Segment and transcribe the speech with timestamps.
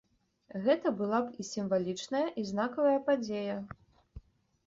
[0.63, 3.57] Гэта была б сімвалічная і знакавая падзея.